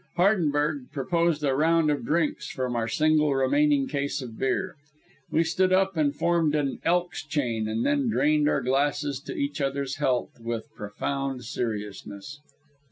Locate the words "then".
7.85-8.09